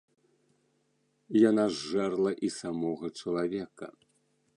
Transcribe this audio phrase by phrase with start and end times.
[1.49, 3.87] Яна зжэрла і самога чалавека.